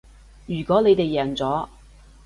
[0.47, 1.69] 如果你哋贏咗